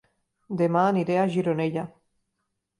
Dema 0.61 0.81
aniré 0.93 1.19
a 1.19 1.27
Gironella 1.37 1.87